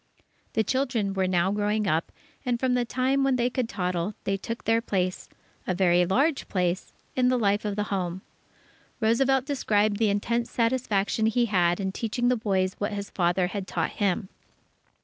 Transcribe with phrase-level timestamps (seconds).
[0.53, 2.11] The children were now growing up,
[2.43, 5.29] and from the time when they could toddle, they took their place
[5.67, 8.21] a very large place in the life of the home.
[8.99, 13.67] Roosevelt described the intense satisfaction he had in teaching the boys what his father had
[13.67, 14.29] taught him.